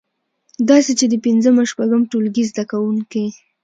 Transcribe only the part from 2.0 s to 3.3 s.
ټولګي زده کوونکی